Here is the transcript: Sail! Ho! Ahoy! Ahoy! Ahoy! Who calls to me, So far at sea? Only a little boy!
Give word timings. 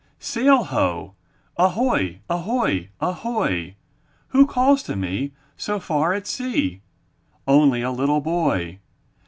Sail! 0.17 0.63
Ho! 0.63 1.13
Ahoy! 1.57 2.21
Ahoy! 2.27 2.89
Ahoy! 2.99 3.75
Who 4.29 4.47
calls 4.47 4.81
to 4.81 4.95
me, 4.95 5.31
So 5.57 5.79
far 5.79 6.11
at 6.13 6.25
sea? 6.25 6.81
Only 7.47 7.83
a 7.83 7.91
little 7.91 8.19
boy! 8.19 8.79